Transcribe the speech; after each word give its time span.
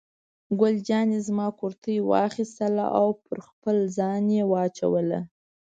ګل 0.59 0.75
جانې 0.87 1.19
زما 1.27 1.47
کورتۍ 1.59 1.97
واخیستله 2.11 2.85
او 2.99 3.07
پر 3.25 3.37
خپل 3.47 3.77
ځان 3.97 4.23
یې 4.35 4.43
واچوله. 4.51 5.19